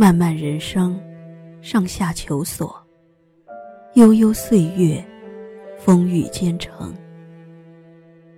[0.00, 0.96] 漫漫人生，
[1.60, 2.72] 上下求索，
[3.94, 5.04] 悠悠岁月，
[5.76, 6.94] 风雨兼程。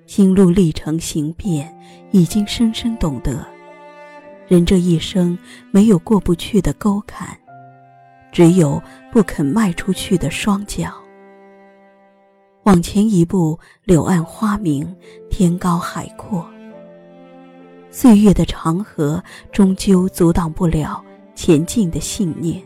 [0.06, 1.70] 心路历程行遍，
[2.12, 3.46] 已经深深懂得，
[4.48, 5.38] 人这一生
[5.70, 7.38] 没有过不去的沟坎，
[8.32, 8.82] 只有
[9.12, 10.90] 不肯迈出去的双脚。
[12.62, 14.96] 往前一步，柳暗花明，
[15.28, 16.42] 天高海阔。
[17.90, 21.04] 岁月的长河终究阻挡不了
[21.34, 22.62] 前进的信念。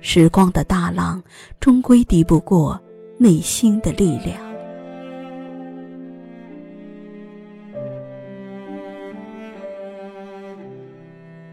[0.00, 1.22] 时光的大浪
[1.60, 2.80] 终归敌不过
[3.18, 4.40] 内心的力量。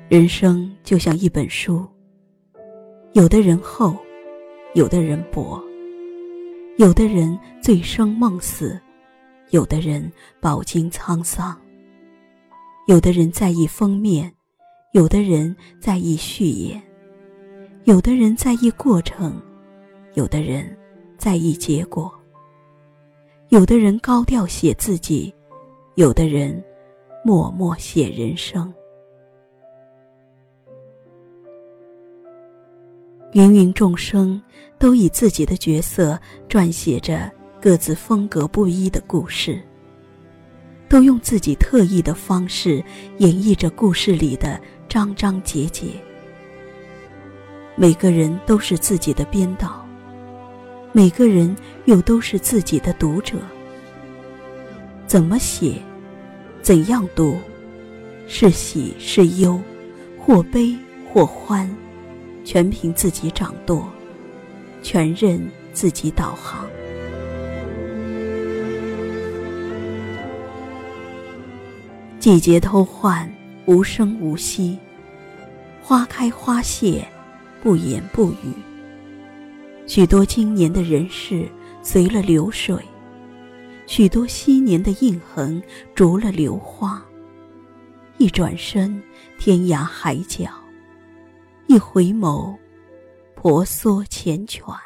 [0.08, 1.86] 人生就像一本书，
[3.12, 3.94] 有的人厚，
[4.74, 5.62] 有的人薄，
[6.78, 8.80] 有的人醉生梦死，
[9.50, 11.60] 有的人饱经沧桑。
[12.88, 14.34] 有的人在意封面，
[14.92, 16.82] 有的人在意序言，
[17.84, 19.40] 有的人在意过程，
[20.14, 20.76] 有的人
[21.18, 22.10] 在意结果。
[23.50, 25.34] 有的人高调写自己，
[25.96, 26.64] 有的人
[27.22, 28.74] 默默写人生。
[33.34, 34.42] 芸芸众生
[34.80, 37.30] 都以自己的角色撰写着
[37.62, 39.62] 各自风格不一的故事，
[40.88, 42.82] 都用自己特异的方式
[43.18, 45.88] 演绎着故事里的章章节节。
[47.76, 49.86] 每个人都是自己的编导，
[50.94, 53.38] 每个人又都是自己的读者。
[55.06, 55.74] 怎么写，
[56.62, 57.38] 怎样读，
[58.28, 59.60] 是喜是忧，
[60.18, 60.76] 或悲
[61.12, 61.70] 或欢。
[62.46, 63.86] 全凭自己掌舵，
[64.82, 66.66] 全任自己导航。
[72.20, 73.30] 季节偷换，
[73.68, 74.78] 无声无息；
[75.82, 77.06] 花开花谢，
[77.62, 78.54] 不言不语。
[79.86, 81.46] 许多今年的人事
[81.82, 82.78] 随了流水，
[83.86, 85.62] 许多昔年的印痕
[85.94, 87.04] 逐了流花。
[88.18, 89.04] 一转身，
[89.38, 90.46] 天涯海角。
[91.68, 92.56] 一回眸，
[93.36, 94.78] 婆娑缱绻。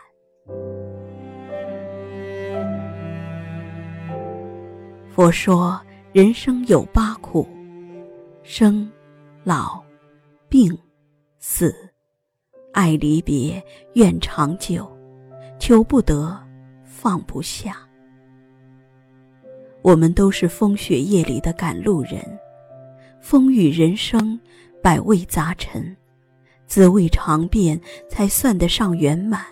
[5.14, 5.80] 佛说，
[6.14, 7.14] 人生有八：
[8.54, 8.86] 生、
[9.46, 9.82] 老、
[10.50, 10.78] 病、
[11.40, 11.74] 死、
[12.74, 13.64] 爱离别、
[13.94, 14.92] 愿长久、
[15.58, 16.38] 求不得、
[16.84, 17.78] 放不下。
[19.82, 22.22] 我们都是风雪夜里的赶路人，
[23.22, 24.38] 风雨人生，
[24.84, 25.96] 百味杂陈。
[26.68, 27.80] 滋味尝遍，
[28.10, 29.46] 才算得上圆满。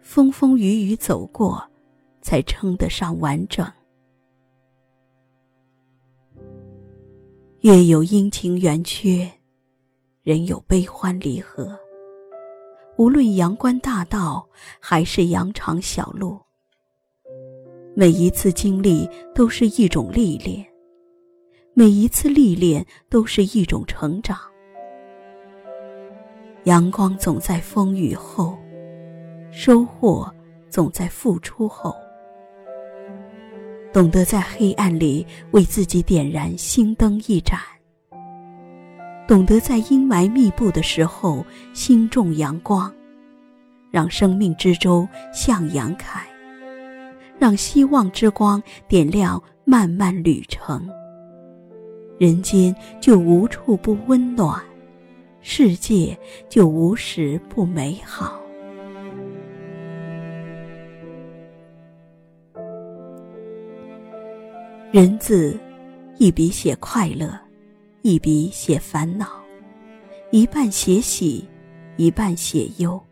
[0.00, 1.64] 风风雨雨走过，
[2.22, 3.64] 才称得上完整。
[7.62, 9.30] 月有阴晴圆缺，
[10.24, 11.78] 人有悲欢离合。
[12.96, 14.44] 无论阳关大道，
[14.80, 16.40] 还是羊肠小路，
[17.94, 20.66] 每一次经历都是一种历练，
[21.72, 24.36] 每一次历练都是一种成长。
[26.64, 28.58] 阳光总在风雨后，
[29.52, 30.28] 收获
[30.68, 31.94] 总在付出后。
[33.92, 37.60] 懂得在黑暗里为自己点燃心灯一盏，
[39.28, 41.44] 懂得在阴霾密布的时候
[41.74, 42.90] 心中阳光，
[43.90, 46.26] 让生命之舟向阳开，
[47.38, 50.88] 让希望之光点亮漫漫旅程。
[52.18, 54.58] 人间就无处不温暖。
[55.42, 56.16] 世界
[56.48, 58.41] 就无时不美好。
[64.92, 65.58] 人字，
[66.18, 67.32] 一笔写快乐，
[68.02, 69.26] 一笔写烦恼，
[70.30, 71.48] 一半写喜，
[71.96, 73.02] 一半写忧。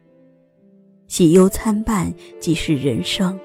[1.06, 3.41] 喜忧参半即是人生，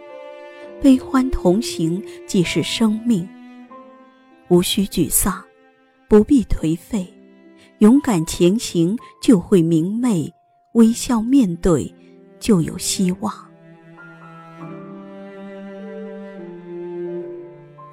[0.82, 3.26] 悲欢同行即是生命。
[4.50, 5.42] 无需沮丧，
[6.10, 7.08] 不必颓废。
[7.78, 10.30] 勇敢前行，就会明媚；
[10.74, 11.90] 微笑面对，
[12.38, 13.34] 就有希望。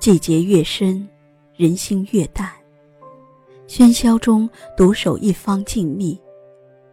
[0.03, 1.09] 季节越深，
[1.55, 2.51] 人心越淡。
[3.69, 6.19] 喧嚣中独守一方静谧，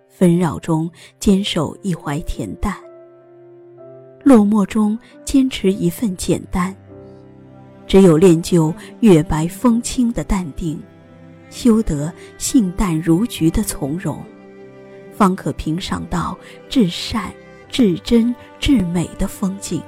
[0.08, 0.88] 纷扰中
[1.20, 2.76] 坚守一怀恬淡。
[4.24, 4.96] 落寞中
[5.26, 6.72] 坚持一份简单。
[7.88, 10.80] 只有练就月白风清的淡定。
[11.50, 14.24] 修得性淡如菊的从容，
[15.12, 16.38] 方可品赏到
[16.70, 17.34] 至善、
[17.70, 19.82] 至真、至美的风景。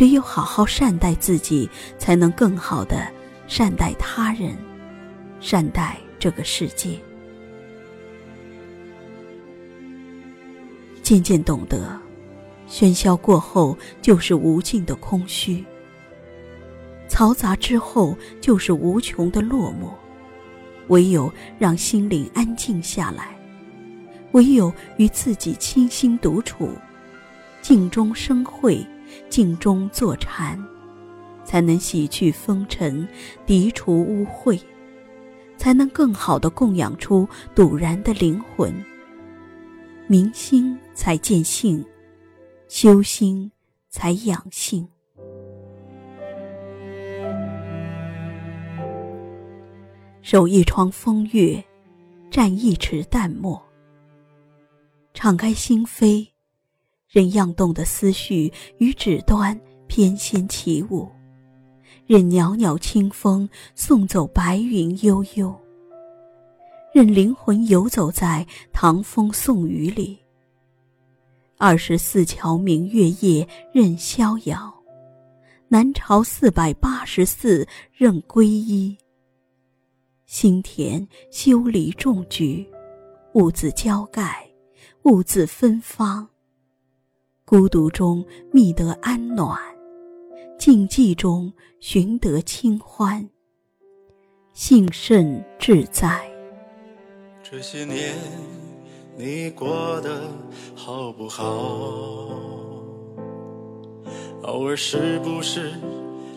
[0.00, 1.68] 只有好好善待自己
[1.98, 3.06] 才能更好的
[3.46, 4.56] 善待他人
[5.40, 6.98] 善待这个世界。
[11.02, 12.00] 渐渐懂得
[12.66, 15.62] 喧嚣过后就是无尽的空虚
[17.06, 19.92] 嘈杂之后就是无穷的落寞。
[20.88, 23.38] 唯有让心灵安静下来
[24.32, 26.70] 唯有与自己倾心独处
[27.60, 28.82] 静中生慧
[29.28, 30.62] 静中坐禅，
[31.44, 33.06] 才能洗去风尘，
[33.46, 34.60] 涤除污秽，
[35.56, 38.72] 才能更好的供养出笃然的灵魂。
[40.06, 41.84] 明心才见性，
[42.68, 43.50] 修心
[43.88, 44.88] 才养性。
[50.22, 51.64] 守一窗风月，
[52.30, 53.60] 占一池淡墨。
[55.12, 56.28] 敞开心扉，
[57.10, 61.10] 任漾动的思绪与纸端翩跹起舞，
[62.06, 65.52] 任袅袅清风送走白云悠悠。
[66.94, 70.16] 任灵魂游走在唐风宋雨里。
[71.58, 74.72] 二十四桥明月夜任逍遥，
[75.66, 78.96] 南朝四百八十寺任皈依。
[80.26, 82.64] 心田修篱种菊，
[83.34, 84.48] 兀自浇盖，
[85.02, 86.28] 兀自芬芳。
[87.50, 89.58] 孤独中觅得安暖，
[90.56, 93.28] 静寂中寻得清欢。
[94.52, 96.30] 幸甚至哉。
[97.42, 98.14] 这些年
[99.16, 100.22] 你过得
[100.76, 101.42] 好不好？
[104.42, 105.72] 偶尔是不是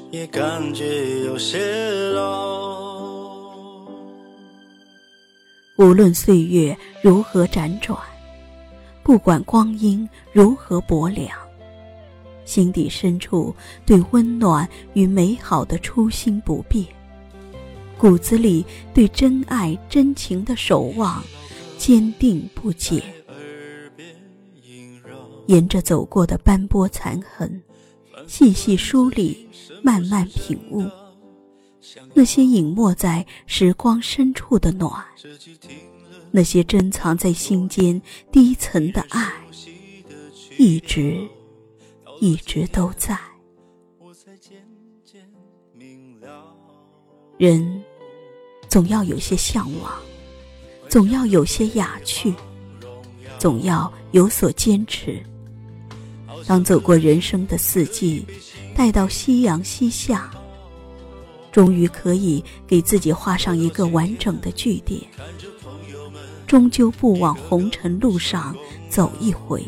[0.10, 2.90] 也感觉有些老？
[5.78, 8.00] 无论岁月如何辗转，
[9.04, 11.38] 不管光阴如何薄凉，
[12.46, 13.54] 心底深处
[13.86, 16.86] 对温暖与美好的初心不变。
[17.98, 21.22] 骨子里对真爱真情的守望，
[21.78, 23.02] 坚定不减。
[25.48, 27.62] 沿着走过的斑驳残痕，
[28.26, 29.48] 细细梳理，
[29.84, 30.90] 慢慢品悟，
[32.14, 35.04] 那些隐没在时光深处的暖，
[36.36, 38.02] 那些珍藏在心间
[38.32, 39.32] 低层的爱，
[40.58, 41.22] 一直，
[42.20, 43.16] 一直都在。
[47.38, 47.84] 人。
[48.70, 49.94] 总要有些向往，
[50.90, 52.34] 总要有些雅趣，
[53.38, 55.22] 总要有所坚持。
[56.48, 58.26] 当走过人生的四季，
[58.76, 60.34] 待到夕阳西下，
[61.52, 65.00] 终于可以给自己画上一个完整的句点。
[66.54, 68.56] 终究不往红尘路上
[68.88, 69.66] 走一回，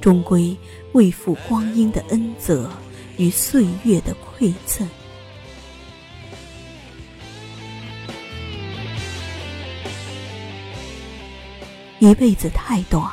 [0.00, 0.56] 终归
[0.92, 2.72] 未负光阴的恩泽
[3.18, 4.88] 与岁月的馈赠。
[11.98, 13.06] 一辈子太短，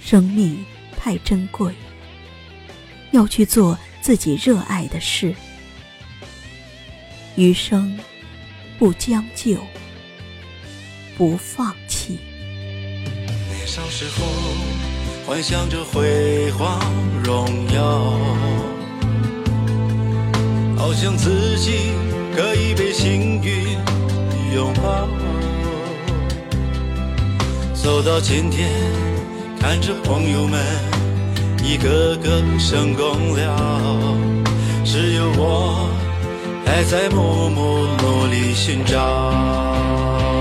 [0.00, 0.58] 生命
[0.98, 1.72] 太珍贵，
[3.12, 5.32] 要去做自己热爱的事。
[7.36, 7.96] 余生
[8.80, 9.56] 不将就，
[11.16, 12.18] 不放弃。
[13.48, 14.26] 年少时候
[15.26, 16.78] 幻想着辉煌
[17.24, 18.18] 荣耀，
[20.76, 21.92] 好像自己
[22.36, 23.78] 可以被幸运
[24.54, 25.08] 拥抱。
[27.74, 28.70] 走到今天，
[29.58, 30.62] 看着朋友们
[31.64, 34.16] 一个个成功了，
[34.84, 35.88] 只有我
[36.66, 40.35] 还在默默努力寻找。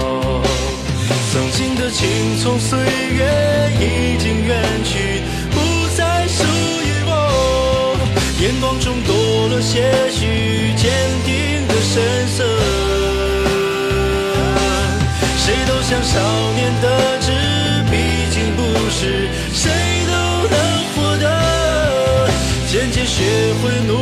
[1.36, 5.20] 曾经的青葱岁月已经远去，
[5.52, 5.60] 不
[5.94, 7.98] 再属于我。
[8.40, 10.90] 眼光中多了些许坚
[11.26, 12.46] 定的神色，
[15.36, 16.18] 谁都像少
[16.54, 17.34] 年的志，
[17.92, 17.98] 毕
[18.32, 19.70] 竟不是谁
[20.08, 20.14] 都
[20.48, 20.56] 能
[20.96, 22.30] 获得。
[22.72, 23.06] 渐渐。
[23.06, 23.22] 学
[23.62, 23.94] 会努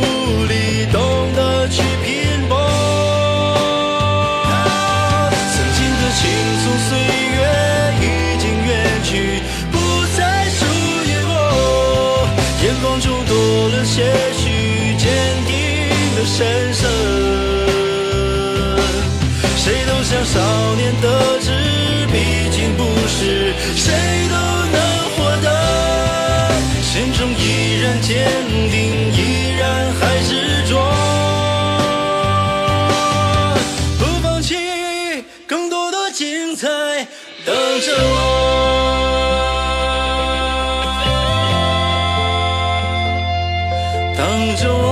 [44.23, 44.87] 等着我，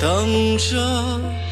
[0.00, 1.47] 等着。